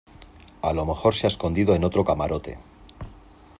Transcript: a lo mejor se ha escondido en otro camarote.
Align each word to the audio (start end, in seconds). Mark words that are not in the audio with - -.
a 0.63 0.71
lo 0.73 0.83
mejor 0.83 1.13
se 1.13 1.27
ha 1.27 1.27
escondido 1.27 1.75
en 1.75 1.83
otro 1.83 2.03
camarote. 2.03 2.57